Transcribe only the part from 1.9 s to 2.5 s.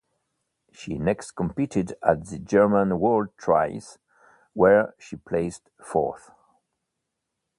at the